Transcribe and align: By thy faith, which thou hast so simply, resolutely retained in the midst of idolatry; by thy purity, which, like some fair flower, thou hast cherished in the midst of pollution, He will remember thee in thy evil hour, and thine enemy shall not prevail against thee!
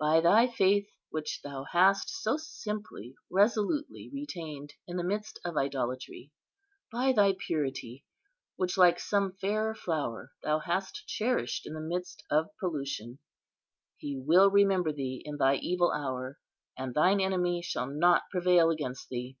By 0.00 0.18
thy 0.20 0.48
faith, 0.48 0.88
which 1.10 1.40
thou 1.44 1.62
hast 1.62 2.10
so 2.10 2.36
simply, 2.36 3.14
resolutely 3.30 4.10
retained 4.12 4.74
in 4.88 4.96
the 4.96 5.04
midst 5.04 5.38
of 5.44 5.56
idolatry; 5.56 6.32
by 6.90 7.12
thy 7.12 7.36
purity, 7.38 8.04
which, 8.56 8.76
like 8.76 8.98
some 8.98 9.34
fair 9.40 9.76
flower, 9.76 10.32
thou 10.42 10.58
hast 10.58 11.06
cherished 11.06 11.64
in 11.64 11.74
the 11.74 11.80
midst 11.80 12.24
of 12.28 12.48
pollution, 12.58 13.20
He 13.98 14.16
will 14.18 14.50
remember 14.50 14.90
thee 14.90 15.22
in 15.24 15.36
thy 15.36 15.54
evil 15.54 15.92
hour, 15.92 16.40
and 16.76 16.92
thine 16.92 17.20
enemy 17.20 17.62
shall 17.62 17.86
not 17.86 18.22
prevail 18.32 18.70
against 18.70 19.10
thee! 19.10 19.38